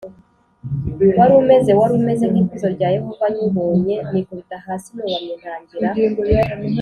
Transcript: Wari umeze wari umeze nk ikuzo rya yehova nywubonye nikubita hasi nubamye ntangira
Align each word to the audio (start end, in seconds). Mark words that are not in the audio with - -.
Wari 1.17 1.33
umeze 1.41 1.71
wari 1.79 1.93
umeze 1.99 2.23
nk 2.31 2.37
ikuzo 2.41 2.67
rya 2.75 2.87
yehova 2.95 3.25
nywubonye 3.33 3.95
nikubita 4.11 4.55
hasi 4.65 4.87
nubamye 4.95 5.33
ntangira 5.41 5.87